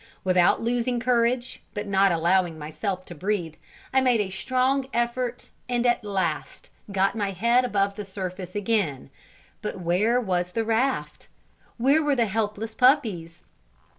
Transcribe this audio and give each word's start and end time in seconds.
Without 0.23 0.63
losing 0.63 0.99
courage, 0.99 1.61
but 1.75 1.85
not 1.85 2.11
allowing 2.11 2.57
myself 2.57 3.05
to 3.05 3.13
breathe, 3.13 3.53
I 3.93 4.01
made 4.01 4.19
a 4.19 4.31
strong 4.31 4.87
effort, 4.95 5.51
and 5.69 5.85
at 5.85 6.03
last, 6.03 6.71
got 6.91 7.15
my 7.15 7.29
head 7.33 7.63
above 7.63 7.95
the 7.97 8.03
surface 8.03 8.55
again; 8.55 9.11
but 9.61 9.79
where 9.79 10.19
was 10.19 10.53
the 10.53 10.65
raft? 10.65 11.27
Where 11.77 12.01
were 12.01 12.15
the 12.15 12.25
helpless 12.25 12.73
puppies? 12.73 13.41